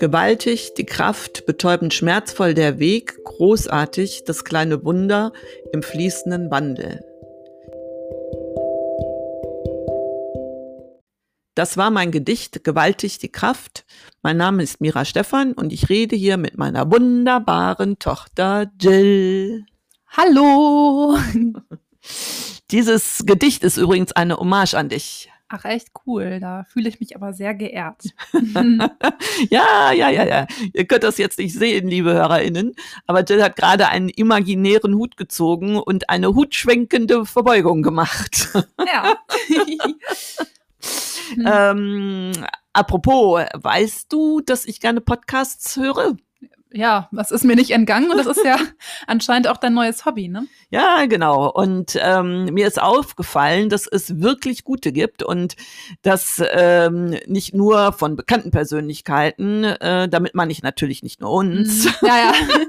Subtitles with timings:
[0.00, 5.34] Gewaltig die Kraft, betäubend schmerzvoll der Weg, großartig das kleine Wunder
[5.74, 7.04] im fließenden Wandel.
[11.54, 13.84] Das war mein Gedicht Gewaltig die Kraft.
[14.22, 19.66] Mein Name ist Mira Stephan und ich rede hier mit meiner wunderbaren Tochter Jill.
[20.08, 21.18] Hallo!
[22.70, 25.30] Dieses Gedicht ist übrigens eine Hommage an dich.
[25.52, 26.38] Ach, echt cool.
[26.38, 28.04] Da fühle ich mich aber sehr geehrt.
[29.50, 30.46] ja, ja, ja, ja.
[30.72, 32.76] Ihr könnt das jetzt nicht sehen, liebe HörerInnen.
[33.08, 38.48] Aber Jill hat gerade einen imaginären Hut gezogen und eine hutschwenkende Verbeugung gemacht.
[38.78, 39.16] Ja.
[41.72, 42.30] ähm,
[42.72, 46.16] apropos, weißt du, dass ich gerne Podcasts höre?
[46.72, 48.56] Ja, das ist mir nicht entgangen und das ist ja
[49.06, 50.46] anscheinend auch dein neues Hobby, ne?
[50.70, 51.50] Ja, genau.
[51.50, 55.56] Und ähm, mir ist aufgefallen, dass es wirklich gute gibt und
[56.02, 61.84] dass ähm, nicht nur von bekannten Persönlichkeiten, äh, damit meine ich natürlich nicht nur uns,
[61.84, 61.90] Mhm.
[62.02, 62.32] Ja, ja.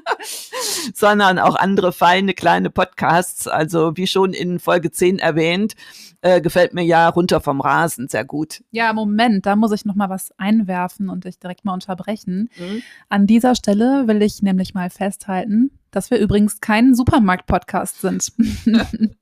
[0.94, 3.48] sondern auch andere feine kleine Podcasts.
[3.48, 5.76] Also wie schon in Folge 10 erwähnt,
[6.22, 8.64] äh, gefällt mir ja runter vom Rasen sehr gut.
[8.72, 12.50] Ja, Moment, da muss ich noch mal was einwerfen und dich direkt mal unterbrechen.
[13.10, 18.32] An dieser Stelle will ich nämlich mal festhalten, dass wir übrigens kein Supermarkt-Podcast sind.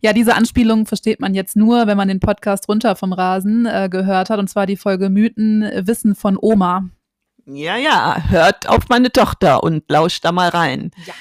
[0.00, 3.88] ja, diese Anspielung versteht man jetzt nur, wenn man den Podcast runter vom Rasen äh,
[3.90, 6.88] gehört hat, und zwar die Folge Mythen, Wissen von Oma.
[7.50, 10.90] Ja, ja, hört auf meine Tochter und lauscht da mal rein.
[11.06, 11.14] Ja.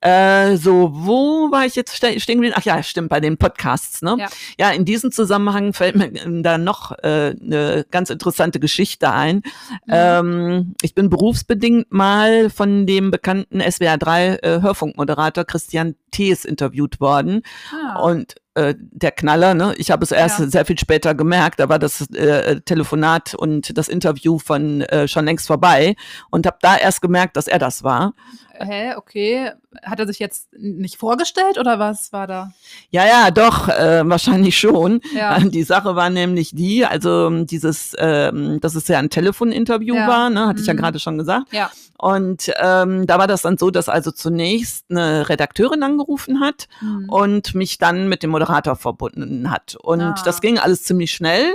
[0.00, 2.54] Äh, so, wo war ich jetzt ste- stehen geblieben?
[2.58, 4.16] Ach ja, stimmt, bei den Podcasts, ne?
[4.18, 4.28] Ja.
[4.58, 6.10] Ja, in diesem Zusammenhang fällt mir
[6.42, 9.40] da noch äh, eine ganz interessante Geschichte ein.
[9.88, 17.40] Ähm, ich bin berufsbedingt mal von dem bekannten SWR3 äh, Hörfunkmoderator Christian Thees interviewt worden.
[17.72, 18.00] Ah.
[18.00, 19.74] Und äh, der Knaller, ne?
[19.78, 20.46] Ich habe es erst Ja.
[20.48, 25.24] sehr viel später gemerkt, da war das äh, Telefonat und das Interview von äh, schon
[25.24, 25.96] längst vorbei
[26.30, 28.14] und habe da erst gemerkt, dass er das war.
[28.56, 29.50] Hä, okay.
[29.84, 32.52] Hat er sich jetzt nicht vorgestellt oder was war da?
[32.90, 35.00] Ja, ja, doch, äh, wahrscheinlich schon.
[35.12, 35.38] Ja.
[35.40, 40.06] Die Sache war nämlich die, also dieses, ähm, dass es ja ein Telefoninterview Ja.
[40.06, 40.78] war, ne, hatte ich ja Mhm.
[40.78, 41.52] gerade schon gesagt.
[41.52, 41.68] Ja.
[41.98, 47.08] Und ähm, da war das dann so, dass also zunächst eine Redakteurin angerufen hat Hm.
[47.08, 48.43] und mich dann mit dem Moderator
[48.76, 49.76] verbunden hat.
[49.82, 50.14] Und Ah.
[50.24, 51.52] das ging alles ziemlich schnell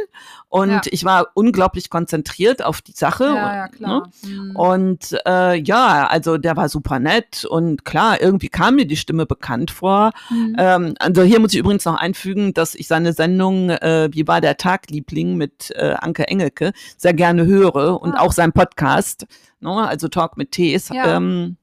[0.49, 0.81] und Ja.
[0.91, 3.25] ich war unglaublich konzentriert auf die Sache.
[3.25, 3.69] Ja, ja, Ne?
[3.71, 4.09] klar.
[4.23, 4.55] Hm.
[4.55, 9.25] Und äh, ja, also der war super nett und klar, irgendwie kam mir die Stimme
[9.25, 10.11] bekannt vor.
[10.29, 10.55] Hm.
[10.57, 14.41] Ähm, also hier muss ich übrigens noch einfügen, dass ich seine Sendung äh, Wie war
[14.41, 18.21] der Tag, Liebling mit äh, Anke Engelke sehr gerne höre und Ah.
[18.21, 19.25] auch sein Podcast,
[19.59, 20.89] ne, also Talk mit Tees.
[20.89, 21.15] Ja.
[21.17, 21.57] Ähm,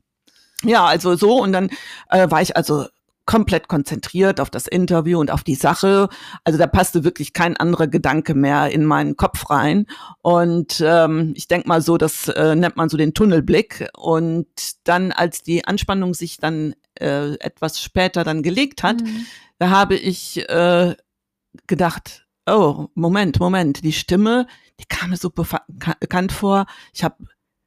[0.63, 1.69] ja, also so und dann
[2.11, 2.87] äh, war ich also
[3.27, 6.09] komplett konzentriert auf das Interview und auf die Sache.
[6.45, 9.87] Also da passte wirklich kein anderer Gedanke mehr in meinen Kopf rein.
[10.23, 13.89] Und ähm, ich denk mal so, das äh, nennt man so den Tunnelblick.
[13.97, 14.47] Und
[14.85, 19.27] dann, als die Anspannung sich dann äh, etwas später dann gelegt hat, Hm.
[19.59, 20.95] da habe ich äh,
[21.67, 24.47] gedacht, oh, Moment, Moment, die Stimme,
[24.81, 26.67] die kam mir so bekannt vor.
[26.93, 27.17] Ich habe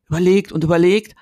[0.08, 1.16] überlegt und überlegt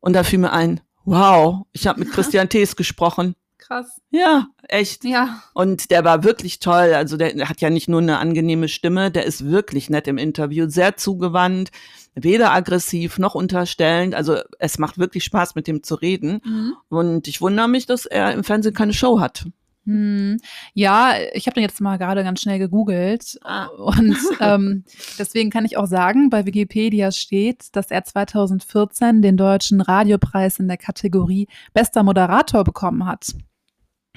[0.00, 3.34] und da fiel mir ein, wow, ich habe mit Christian Thees gesprochen.
[3.68, 4.00] Krass.
[4.10, 5.04] Ja, echt.
[5.04, 5.42] Ja.
[5.52, 6.94] Und der war wirklich toll.
[6.94, 10.70] Also der, hat ja nicht nur eine angenehme Stimme, der ist wirklich nett im Interview,
[10.70, 11.70] sehr zugewandt,
[12.14, 14.14] weder aggressiv noch unterstellend.
[14.14, 16.40] Also es macht wirklich Spaß, mit dem zu reden.
[16.46, 16.72] Mhm.
[16.88, 19.44] Und ich wundere mich, dass er im Fernsehen keine Show hat.
[19.84, 20.38] Hm.
[20.74, 23.66] Ja, ich habe den jetzt mal gerade ganz schnell gegoogelt Ah.
[23.66, 24.84] und ähm,
[25.18, 30.68] deswegen kann ich auch sagen, bei Wikipedia steht, dass er 2014 den deutschen Radiopreis in
[30.68, 33.34] der Kategorie Bester Moderator bekommen hat.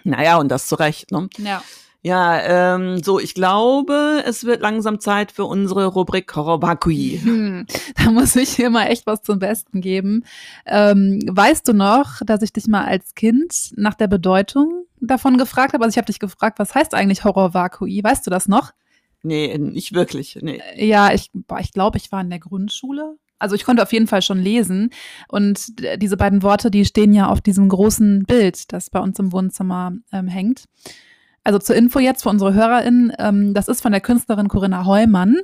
[0.03, 1.11] Naja, und das zu Recht.
[1.11, 1.29] Ne?
[1.37, 1.63] Ja.
[2.03, 7.19] Ja, ähm, so, ich glaube, es wird langsam Zeit für unsere Rubrik Horobakui.
[7.21, 7.67] Hm.
[7.95, 10.25] Da muss ich hier mal echt was zum Besten geben.
[10.65, 15.73] Ähm, weißt du noch, dass ich dich mal als Kind nach der Bedeutung davon gefragt
[15.73, 15.83] habe?
[15.83, 18.03] Also ich habe dich gefragt, was heißt eigentlich Horror-Vakui?
[18.03, 18.71] Weißt du das noch?
[19.21, 20.39] Nee, nicht wirklich.
[20.41, 20.59] Nee.
[20.77, 23.17] Ja, ich, ich glaube, ich war in der Grundschule.
[23.41, 24.91] Also ich konnte auf jeden Fall schon lesen.
[25.27, 25.65] Und
[26.01, 29.93] diese beiden Worte, die stehen ja auf diesem großen Bild, das bei uns im Wohnzimmer
[30.11, 30.65] ähm, hängt.
[31.43, 35.37] Also zur Info jetzt für unsere HörerInnen, ähm, das ist von der Künstlerin Corinna Heumann.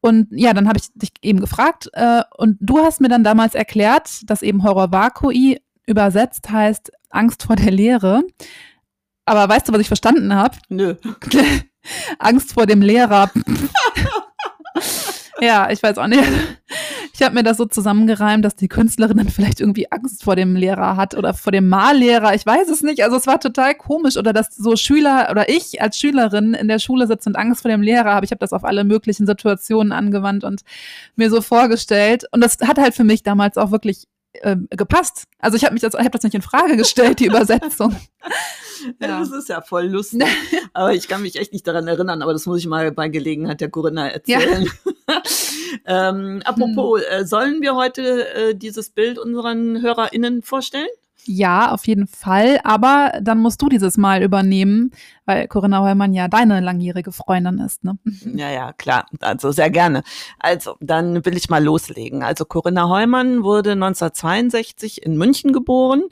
[0.00, 3.54] Und ja, dann habe ich dich eben gefragt äh, und du hast mir dann damals
[3.54, 8.22] erklärt, dass eben Horror Vakui übersetzt heißt Angst vor der Leere.
[9.26, 10.56] Aber weißt du, was ich verstanden habe?
[10.68, 10.96] Nö.
[12.18, 13.30] Angst vor dem Lehrer.
[15.40, 16.24] ja, ich weiß auch nicht.
[17.18, 20.54] Ich habe mir das so zusammengereimt, dass die Künstlerin dann vielleicht irgendwie Angst vor dem
[20.54, 22.32] Lehrer hat oder vor dem Mallehrer.
[22.36, 23.02] Ich weiß es nicht.
[23.02, 24.16] Also es war total komisch.
[24.16, 27.72] Oder dass so Schüler oder ich als Schülerin in der Schule sitze und Angst vor
[27.72, 28.24] dem Lehrer habe.
[28.24, 30.60] Ich habe das auf alle möglichen Situationen angewandt und
[31.16, 32.24] mir so vorgestellt.
[32.30, 34.04] Und das hat halt für mich damals auch wirklich
[34.34, 35.24] äh, gepasst.
[35.40, 37.96] Also ich habe mich das, ich habe das nicht in Frage gestellt, die Übersetzung.
[39.00, 39.18] ja.
[39.18, 40.22] Das ist ja voll lustig.
[40.72, 43.60] aber ich kann mich echt nicht daran erinnern, aber das muss ich mal bei Gelegenheit
[43.60, 44.70] der Corinna erzählen.
[45.08, 45.22] Ja.
[45.86, 47.06] ähm, apropos, hm.
[47.10, 50.88] äh, sollen wir heute äh, dieses Bild unseren HörerInnen vorstellen?
[51.24, 52.58] Ja, auf jeden Fall.
[52.64, 54.92] Aber dann musst du dieses Mal übernehmen,
[55.28, 57.84] weil Corinna Heumann ja deine langjährige Freundin ist.
[57.84, 57.98] Ne?
[58.34, 59.04] Ja, ja, klar.
[59.20, 60.02] Also sehr gerne.
[60.38, 62.22] Also, dann will ich mal loslegen.
[62.22, 66.04] Also Corinna Heumann wurde 1962 in München geboren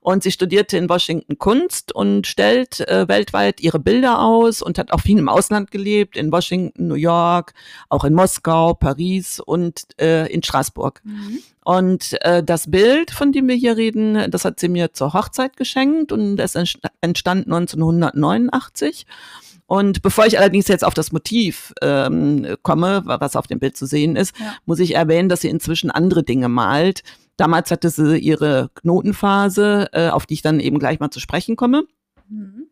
[0.00, 4.92] und sie studierte in Washington Kunst und stellt äh, weltweit ihre Bilder aus und hat
[4.92, 7.54] auch viel im Ausland gelebt, in Washington, New York,
[7.88, 11.00] auch in Moskau, Paris und äh, in Straßburg.
[11.04, 11.38] Mhm.
[11.64, 15.56] Und äh, das Bild, von dem wir hier reden, das hat sie mir zur Hochzeit
[15.56, 18.63] geschenkt und es entstand 1989.
[19.66, 23.86] Und bevor ich allerdings jetzt auf das Motiv ähm, komme, was auf dem Bild zu
[23.86, 24.54] sehen ist, ja.
[24.66, 27.02] muss ich erwähnen, dass sie inzwischen andere Dinge malt.
[27.36, 31.56] Damals hatte sie ihre Knotenphase, äh, auf die ich dann eben gleich mal zu sprechen
[31.56, 31.84] komme.
[32.28, 32.66] Mhm.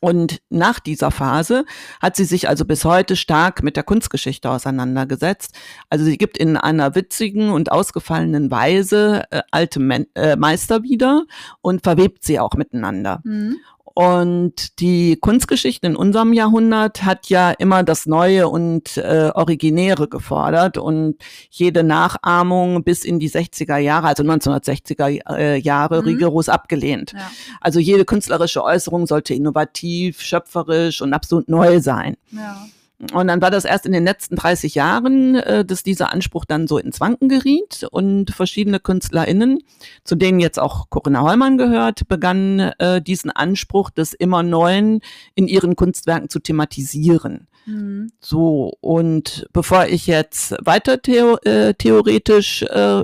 [0.00, 1.64] Und nach dieser Phase
[2.00, 5.54] hat sie sich also bis heute stark mit der Kunstgeschichte auseinandergesetzt.
[5.88, 11.24] Also sie gibt in einer witzigen und ausgefallenen Weise äh, alte Men äh, Meister wieder
[11.62, 13.20] und verwebt sie auch miteinander.
[13.24, 13.56] Mhm.
[13.98, 20.76] Und die Kunstgeschichte in unserem Jahrhundert hat ja immer das Neue und äh, Originäre gefordert
[20.76, 21.16] und
[21.48, 26.08] jede Nachahmung bis in die 60er Jahre, also 1960er äh, Jahre, mhm.
[26.08, 27.14] rigoros abgelehnt.
[27.14, 27.30] Ja.
[27.62, 32.18] Also jede künstlerische Äußerung sollte innovativ, schöpferisch und absolut neu sein.
[32.32, 32.66] Ja.
[33.12, 36.66] Und dann war das erst in den letzten 30 Jahren, äh, dass dieser Anspruch dann
[36.66, 39.58] so ins Wanken geriet und verschiedene KünstlerInnen,
[40.02, 45.00] zu denen jetzt auch Corinna Heumann gehört, begannen äh, diesen Anspruch des immer Neuen
[45.34, 47.48] in ihren Kunstwerken zu thematisieren.
[47.66, 48.12] Mhm.
[48.20, 53.02] So, und bevor ich jetzt weiter theo äh, theoretisch äh,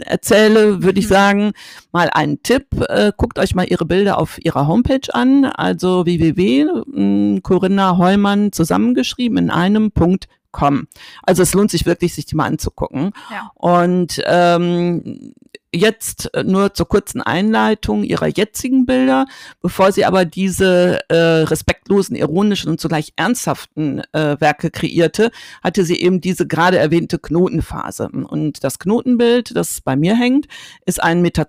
[0.00, 1.10] erzähle, würde ich mhm.
[1.10, 1.52] sagen,
[1.92, 2.66] mal einen Tipp.
[2.88, 7.40] Äh, guckt euch mal ihre Bilder auf ihrer Homepage an, also www.
[7.42, 10.86] Corinna Heumann zusammengeschrieben in einem Punkt Com.
[11.22, 13.12] Also es lohnt sich wirklich, sich die mal anzugucken.
[13.30, 13.50] Ja.
[13.54, 15.34] Und ähm,
[15.74, 19.26] jetzt äh, nur zur kurzen Einleitung ihrer jetzigen Bilder,
[19.60, 25.30] bevor sie aber diese äh, respektlosen, ironischen und zugleich ernsthaften äh, Werke kreierte,
[25.62, 28.08] hatte sie eben diese gerade erwähnte Knotenphase.
[28.08, 30.46] Und das Knotenbild, das bei mir hängt,
[30.84, 31.46] ist 1,20 Meter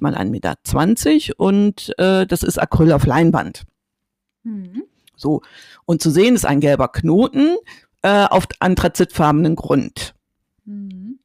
[0.00, 3.64] mal 1,20 Meter und äh, das ist Acryl auf Leinwand.
[4.42, 4.84] Mhm.
[5.16, 5.42] So.
[5.86, 7.56] Und zu sehen ist ein gelber Knoten
[8.06, 10.14] äh, auf anthrazitfarbenen Grund.
[10.64, 11.18] Mhm.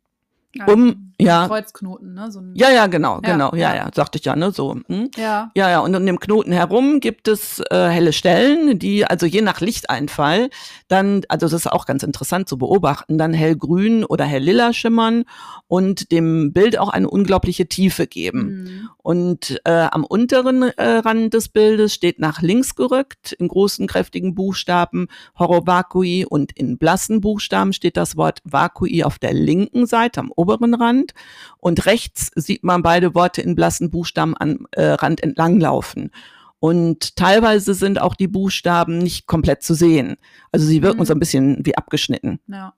[0.65, 1.47] um ja.
[1.47, 2.31] Kreuzknoten, ne?
[2.31, 4.75] So ein ja, ja, genau, ja, genau, ja, ja, ja, sagte ich ja, ne, so.
[4.87, 5.09] Hm?
[5.17, 5.51] Ja.
[5.55, 9.41] Ja, ja, und um dem Knoten herum gibt es äh, helle Stellen, die also je
[9.41, 10.49] nach Lichteinfall
[10.87, 15.23] dann, also das ist auch ganz interessant zu beobachten, dann hellgrün oder helllila schimmern
[15.67, 18.63] und dem Bild auch eine unglaubliche Tiefe geben.
[18.63, 18.89] Mhm.
[18.97, 24.35] Und äh, am unteren äh, Rand des Bildes steht nach links gerückt in großen kräftigen
[24.35, 25.07] Buchstaben
[25.37, 30.31] Horror Vakui und in blassen Buchstaben steht das Wort Vakui auf der linken Seite am
[30.35, 31.10] oberen Rand
[31.57, 36.11] und rechts sieht man beide Worte in blassen Buchstaben am äh, Rand entlanglaufen.
[36.59, 40.17] Und teilweise sind auch die Buchstaben nicht komplett zu sehen.
[40.51, 41.05] Also sie wirken mhm.
[41.05, 42.39] so ein bisschen wie abgeschnitten.
[42.47, 42.73] Ja.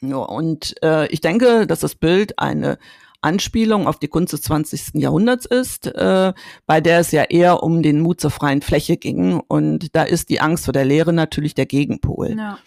[0.00, 2.78] Ja, und äh, ich denke, dass das Bild eine
[3.20, 4.94] Anspielung auf die Kunst des 20.
[4.94, 6.32] Jahrhunderts ist, äh,
[6.66, 9.40] bei der es ja eher um den Mut zur freien Fläche ging.
[9.48, 12.36] Und da ist die Angst vor der Lehre natürlich der Gegenpol.
[12.38, 12.58] Ja.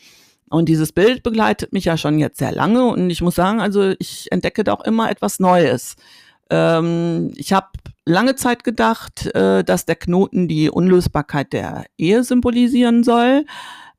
[0.52, 3.94] Und dieses Bild begleitet mich ja schon jetzt sehr lange und ich muss sagen, also
[4.00, 5.96] ich entdecke da auch immer etwas Neues.
[6.50, 7.70] Ähm, ich habe
[8.06, 13.46] lange Zeit gedacht, äh, dass der Knoten die Unlösbarkeit der Ehe symbolisieren soll.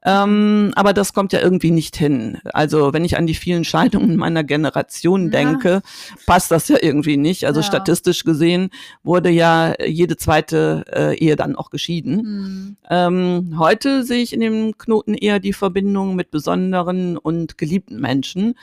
[0.05, 2.39] Ähm, aber das kommt ja irgendwie nicht hin.
[2.53, 5.83] Also wenn ich an die vielen Scheidungen meiner Generation denke, ja.
[6.27, 7.47] passt das ja irgendwie nicht.
[7.47, 7.67] Also ja.
[7.67, 8.71] statistisch gesehen
[9.05, 12.17] wurde ja jede zweite äh, Ehe dann auch geschieden.
[12.17, 12.77] Mhm.
[12.91, 18.55] Ähm, heute sehe ich in dem Knoten eher die Verbindung mit besonderen und geliebten Menschen.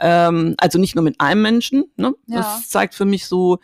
[0.00, 1.84] Ähm, also nicht nur mit einem Menschen.
[1.96, 2.14] Ne?
[2.26, 2.38] Ja.
[2.38, 3.58] Das zeigt für mich so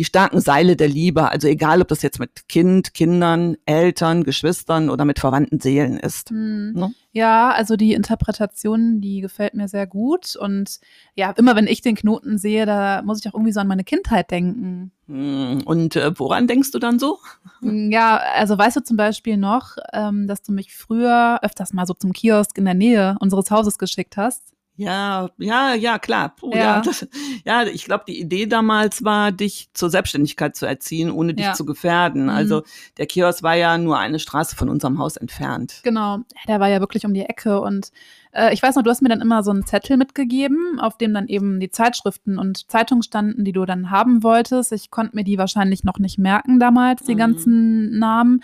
[0.00, 1.30] die starken Seile der Liebe.
[1.30, 6.30] Also egal, ob das jetzt mit Kind, Kindern, Eltern, Geschwistern oder mit verwandten Seelen ist.
[6.30, 6.72] Mhm.
[6.74, 6.94] Ne?
[7.12, 10.36] Ja, also die Interpretation, die gefällt mir sehr gut.
[10.36, 10.80] Und
[11.16, 13.84] ja, immer wenn ich den Knoten sehe, da muss ich auch irgendwie so an meine
[13.84, 14.90] Kindheit denken.
[15.06, 17.18] Hm, und äh, woran denkst du dann so?
[17.60, 21.84] Hm, ja, also weißt du zum Beispiel noch, ähm, dass du mich früher öfters mal
[21.84, 24.54] so zum Kiosk in der Nähe unseres Hauses geschickt hast?
[24.76, 26.34] Ja, ja, ja, klar.
[26.36, 26.58] Puh, Ja.
[26.58, 26.80] ja.
[26.80, 27.06] das,
[27.44, 31.52] ja, ich glaube, die Idee damals war, dich zur Selbstständigkeit zu erziehen, ohne dich Ja.
[31.52, 32.24] zu gefährden.
[32.24, 32.28] Mhm.
[32.30, 32.62] Also
[32.96, 35.80] der Kiosk war ja nur eine Straße von unserem Haus entfernt.
[35.82, 37.90] Genau, der war ja wirklich um die Ecke und
[38.32, 41.12] äh, ich weiß noch, du hast mir dann immer so einen Zettel mitgegeben, auf dem
[41.12, 44.72] dann eben die Zeitschriften und Zeitungen standen, die du dann haben wolltest.
[44.72, 47.18] Ich konnte mir die wahrscheinlich noch nicht merken damals, die Mhm.
[47.18, 48.42] ganzen Namen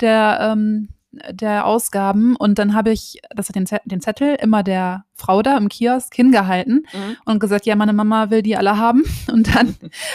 [0.00, 0.88] der, ähm,
[1.30, 2.36] der Ausgaben.
[2.36, 6.14] Und dann habe ich das den, Zettel, den Zettel immer der Frau da im Kiosk
[6.14, 7.16] hingehalten Mhm.
[7.24, 9.02] und gesagt, ja, meine Mama will die alle haben.
[9.32, 9.74] Und dann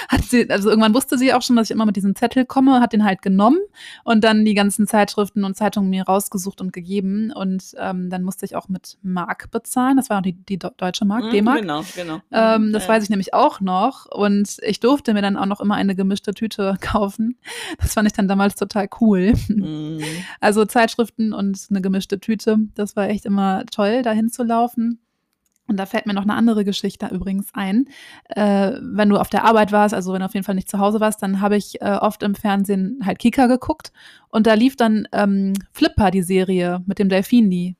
[0.09, 2.79] hat sie, also irgendwann wusste sie auch schon, dass ich immer mit diesem Zettel komme,
[2.81, 3.57] hat den halt genommen
[4.03, 7.31] und dann die ganzen Zeitschriften und Zeitungen mir rausgesucht und gegeben.
[7.33, 9.97] Und ähm, dann musste ich auch mit Mark bezahlen.
[9.97, 11.61] Das war noch die, die deutsche Mark, Mhm, D-Mark.
[11.61, 12.19] Genau, genau.
[12.31, 14.05] Ähm, das weiß ich nämlich auch noch.
[14.05, 17.37] Und ich durfte mir dann auch noch immer eine gemischte Tüte kaufen.
[17.79, 19.33] Das fand ich dann damals total cool.
[19.47, 19.99] Mhm.
[20.39, 20.90] Also Zeitschriften
[21.33, 22.57] und eine gemischte Tüte.
[22.75, 24.99] Das war echt immer toll, da hinzulaufen.
[25.67, 27.85] Und da fällt mir noch eine andere Geschichte übrigens ein.
[28.27, 30.79] Äh, wenn du auf der Arbeit warst, also wenn du auf jeden Fall nicht zu
[30.79, 33.93] Hause warst, dann habe ich äh, oft im Fernsehen halt Kika geguckt.
[34.27, 37.77] Und da lief dann ähm, Flipper, die Serie mit dem Delfin, die.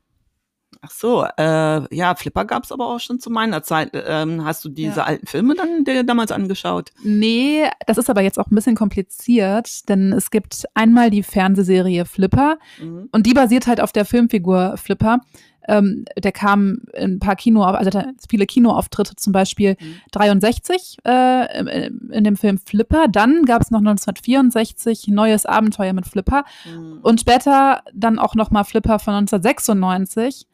[0.83, 3.91] Ach so, äh, ja, Flipper gab's aber auch schon zu meiner Zeit.
[3.93, 5.03] Ähm, hast du diese Ja.
[5.05, 6.89] alten Filme dann dir damals angeschaut?
[7.03, 12.05] Nee, das ist aber jetzt auch ein bisschen kompliziert, denn es gibt einmal die Fernsehserie
[12.05, 13.09] Flipper Mhm.
[13.11, 15.19] Und die basiert halt auf der Filmfigur Flipper.
[15.67, 17.91] Ähm, der kam in ein paar Kino, also
[18.29, 19.95] viele Kinoauftritte, zum Beispiel Mhm.
[20.11, 23.07] 63 äh, in, in dem Film Flipper.
[23.07, 26.99] Dann gab es noch 1964 Neues Abenteuer mit Flipper Mhm.
[27.01, 30.47] und später dann auch noch mal Flipper von 1996.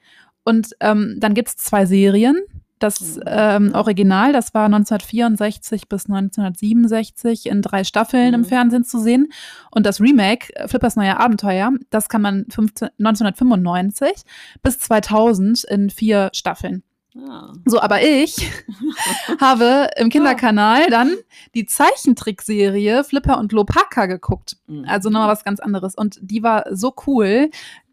[0.43, 2.37] Und ähm, dann gibt es zwei Serien.
[2.79, 3.21] Das Mhm.
[3.25, 8.45] ähm, Original, das war 1964 bis 1967 in drei Staffeln im Mhm.
[8.45, 9.29] Fernsehen zu sehen.
[9.71, 14.23] Und das Remake, äh, Flippers neue Abenteuer, das kann man 15, 1995
[14.61, 16.83] bis 2000 in vier Staffeln.
[17.27, 17.51] Ah.
[17.65, 18.35] So, aber ich
[19.41, 21.15] habe im Kinderkanal dann
[21.55, 24.57] die Zeichentrickserie Flipper und Lopaka geguckt.
[24.67, 24.85] Mhm.
[24.87, 25.95] Also nochmal was ganz anderes.
[25.95, 27.49] Und die war so cool.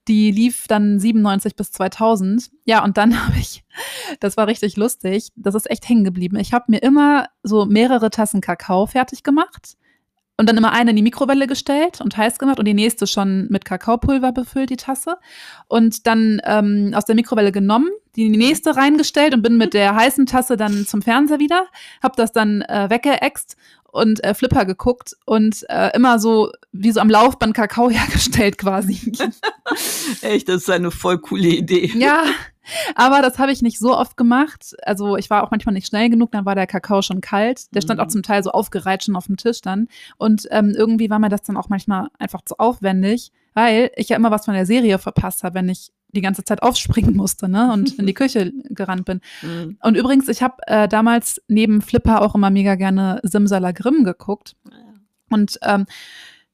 [0.08, 2.50] Die lief dann 97 bis 2000.
[2.64, 3.64] Ja, und dann habe ich,
[4.20, 6.36] das war richtig lustig, das ist echt hängen geblieben.
[6.36, 9.76] Ich habe mir immer so mehrere Tassen Kakao fertig gemacht
[10.36, 13.46] und dann immer eine in die Mikrowelle gestellt und heiß gemacht und die nächste schon
[13.50, 15.16] mit Kakaopulver befüllt, die Tasse.
[15.68, 20.26] Und dann ähm, aus der Mikrowelle genommen, die nächste reingestellt und bin mit der heißen
[20.26, 21.66] Tasse dann zum Fernseher wieder,
[22.02, 23.56] hab das dann äh, weggeext
[23.94, 29.12] und äh, Flipper geguckt und äh, immer so wie so am Laufband Kakao hergestellt quasi.
[30.22, 31.92] Echt, das ist eine voll coole Idee.
[31.96, 32.24] ja,
[32.96, 34.74] aber das habe ich nicht so oft gemacht.
[34.82, 37.72] Also ich war auch manchmal nicht schnell genug, dann war der Kakao schon kalt.
[37.74, 38.04] Der stand Mhm.
[38.06, 39.86] auch zum Teil so aufgereiht schon auf dem Tisch dann.
[40.16, 44.16] Und ähm, irgendwie war mir das dann auch manchmal einfach zu aufwendig, weil ich ja
[44.16, 47.72] immer was von der Serie verpasst habe, wenn ich die ganze Zeit aufspringen musste ne?
[47.72, 49.20] und in die Küche gerannt bin.
[49.42, 49.78] Mhm.
[49.82, 54.56] Und übrigens, ich habe äh, damals neben Flipper auch immer mega gerne Simsalagrim geguckt.
[55.30, 55.86] Und ähm,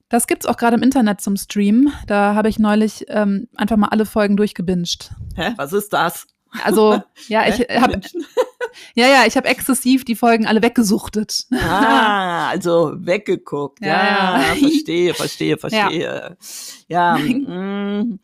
[0.08, 1.92] das gibt's auch gerade im Internet zum Stream.
[2.06, 5.12] Da habe ich neulich ähm, einfach mal alle Folgen durchgebinged.
[5.36, 6.26] Hä, was ist das?
[6.64, 8.00] Also, ja, ich habe
[8.94, 11.46] ja, ja, ich habe exzessiv die Folgen alle weggesuchtet.
[11.52, 13.80] Ah, also weggeguckt.
[13.80, 14.54] Ja, Ja, ja.
[14.56, 16.36] verstehe, verstehe, verstehe.
[16.88, 18.18] Ja, mm,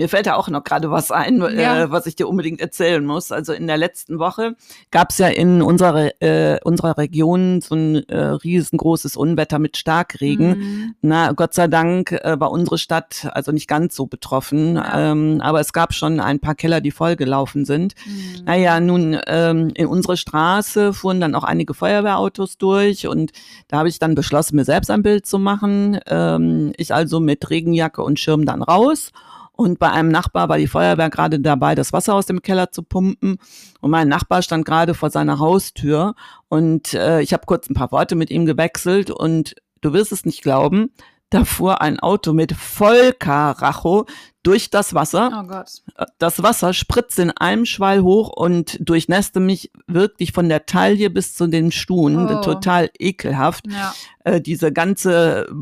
[0.00, 1.82] mir fällt da auch noch gerade was ein, Ja.
[1.82, 3.32] äh, was ich dir unbedingt erzählen muss.
[3.32, 4.56] Also in der letzten Woche
[4.90, 10.48] gab es ja in unserer, äh, unserer Region so ein äh, riesengroßes Unwetter mit Starkregen.
[10.58, 10.94] Mhm.
[11.02, 15.10] Na, Gott sei Dank äh, war unsere Stadt also nicht ganz so betroffen, Ja.
[15.12, 17.94] ähm, aber es gab schon ein paar Keller, die vollgelaufen sind.
[18.06, 18.44] Mhm.
[18.46, 23.32] Naja, nun, ähm, in unsere Straße fuhren dann auch einige Feuerwehrautos durch und
[23.68, 26.00] da habe ich dann beschlossen, mir selbst ein Bild zu machen.
[26.06, 29.12] Ähm, ich also mit Regenjacke und Schirm dann raus.
[29.60, 32.82] Und bei einem Nachbar war die Feuerwehr gerade dabei, das Wasser aus dem Keller zu
[32.82, 33.36] pumpen.
[33.82, 36.14] Und mein Nachbar stand gerade vor seiner Haustür.
[36.48, 39.10] Und äh, ich habe kurz ein paar Worte mit ihm gewechselt.
[39.10, 40.94] Und du wirst es nicht glauben,
[41.30, 44.06] da fuhr ein Auto mit Vollkaracho
[44.42, 45.30] durch das Wasser.
[45.32, 45.70] Oh Gott.
[46.18, 51.34] Das Wasser spritzte in einem Schwall hoch und durchnässte mich wirklich von der Taille bis
[51.34, 52.26] zu den Stuhen.
[52.28, 52.40] Oh.
[52.40, 53.66] Total ekelhaft.
[53.68, 53.94] Ja.
[54.24, 55.52] Äh, diese ganze äh,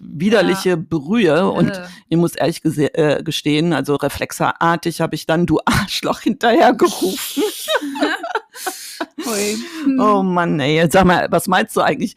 [0.00, 1.50] widerliche Brühe.
[1.50, 1.86] Und Äh.
[2.08, 7.42] ich muss ehrlich äh, gestehen, also reflexartig habe ich dann du Arschloch hinterher gerufen.
[9.26, 9.58] Ui.
[10.00, 10.88] oh Mann, ey.
[10.90, 12.16] Sag mal, was meinst du eigentlich?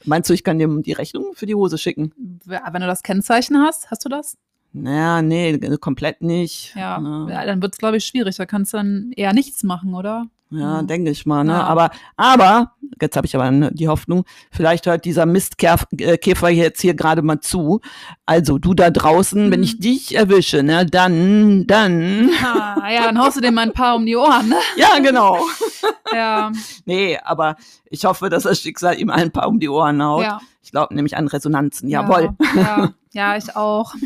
[0.00, 2.12] Äh, meinst du, ich kann dir die Rechnung für die Hose schicken?
[2.44, 4.36] Wenn du das Kennzeichen hast, hast du das?
[4.72, 6.74] Naja, nee, komplett nicht.
[6.76, 7.00] Ja.
[7.28, 7.44] Ja.
[7.44, 8.36] dann wird's, glaube ich, schwierig.
[8.36, 10.26] Da kannst du dann eher nichts machen, oder?
[10.50, 10.82] Ja, Ja.
[10.82, 11.52] denke ich mal, ne?
[11.52, 11.62] Ja.
[11.64, 16.94] Aber, aber jetzt habe ich aber ne, die Hoffnung, vielleicht hört dieser Mistkäfer jetzt hier
[16.94, 17.80] gerade mal zu.
[18.26, 19.50] Also du da draußen, mhm.
[19.52, 22.30] wenn ich dich erwische, ne, dann, dann.
[22.44, 24.56] Ah, ja, dann haust du dir mal ein paar um die Ohren, ne?
[24.76, 25.38] Ja, genau.
[26.12, 26.52] ja.
[26.84, 30.24] Nee, aber ich hoffe, dass das Schicksal ihm ein paar um die Ohren haut.
[30.24, 30.40] Ja.
[30.62, 31.88] Ich glaube nämlich an Resonanzen.
[31.88, 32.30] Jawohl.
[32.54, 33.94] Ja, ja, ja ich auch.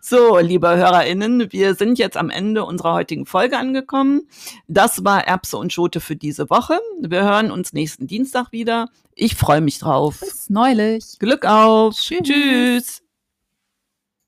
[0.00, 4.28] So, liebe HörerInnen, wir sind jetzt am Ende unserer heutigen Folge angekommen.
[4.68, 6.78] Das war Erbse und Schote für diese Woche.
[7.00, 8.88] Wir hören uns nächsten Dienstag wieder.
[9.14, 10.20] Ich freue mich drauf.
[10.20, 11.18] Bis neulich.
[11.18, 11.94] Glück auf.
[11.94, 12.22] Tschüss.
[12.22, 13.03] Tschüss.